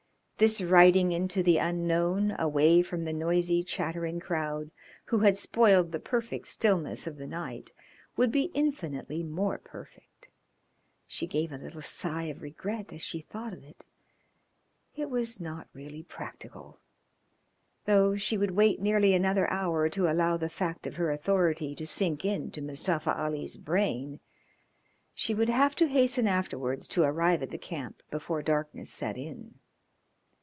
This 0.41 0.59
riding 0.59 1.11
into 1.11 1.43
the 1.43 1.59
unknown 1.59 2.35
away 2.39 2.81
from 2.81 3.03
the 3.03 3.13
noisy, 3.13 3.63
chattering 3.63 4.19
crowd 4.19 4.71
who 5.05 5.19
had 5.19 5.37
spoiled 5.37 5.91
the 5.91 5.99
perfect 5.99 6.47
stillness 6.47 7.05
of 7.05 7.17
the 7.17 7.27
night 7.27 7.71
would 8.17 8.31
be 8.31 8.49
infinitely 8.55 9.21
more 9.21 9.59
perfect. 9.59 10.29
She 11.05 11.27
gave 11.27 11.51
a 11.51 11.59
little 11.59 11.83
sigh 11.83 12.23
of 12.23 12.41
regret 12.41 12.91
as 12.91 13.03
she 13.03 13.21
thought 13.21 13.53
of 13.53 13.63
it. 13.63 13.85
It 14.95 15.11
was 15.11 15.39
not 15.39 15.67
really 15.75 16.01
practical. 16.01 16.79
Though 17.85 18.15
she 18.15 18.35
would 18.35 18.49
wait 18.55 18.81
nearly 18.81 19.13
another 19.13 19.47
hour 19.51 19.89
to 19.89 20.09
allow 20.11 20.37
the 20.37 20.49
fact 20.49 20.87
of 20.87 20.95
her 20.95 21.11
authority 21.11 21.75
to 21.75 21.85
sink 21.85 22.25
into 22.25 22.63
Mustafa 22.63 23.15
Ali's 23.15 23.57
brain 23.57 24.19
she 25.13 25.35
would 25.35 25.49
have 25.49 25.75
to 25.75 25.85
hasten 25.87 26.25
afterwards 26.27 26.87
to 26.87 27.03
arrive 27.03 27.43
at 27.43 27.51
the 27.51 27.59
camp 27.59 28.01
before 28.09 28.41
darkness 28.41 28.89
set 28.89 29.17
in. 29.19 29.53